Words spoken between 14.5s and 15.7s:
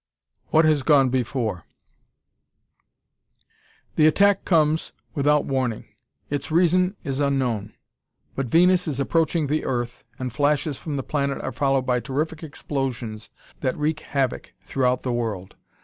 throughout the world.